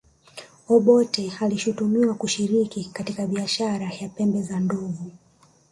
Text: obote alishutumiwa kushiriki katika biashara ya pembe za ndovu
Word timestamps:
obote 0.67 1.31
alishutumiwa 1.41 2.13
kushiriki 2.15 2.89
katika 2.93 3.27
biashara 3.27 3.91
ya 4.01 4.09
pembe 4.09 4.41
za 4.41 4.59
ndovu 4.59 5.11